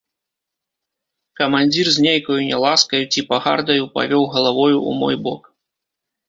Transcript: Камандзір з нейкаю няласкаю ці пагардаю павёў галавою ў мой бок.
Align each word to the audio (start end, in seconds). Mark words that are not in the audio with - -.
Камандзір 1.39 1.85
з 1.97 2.05
нейкаю 2.05 2.37
няласкаю 2.51 3.03
ці 3.11 3.25
пагардаю 3.29 3.83
павёў 3.99 4.23
галавою 4.35 4.77
ў 4.89 4.91
мой 5.05 5.15
бок. 5.29 5.41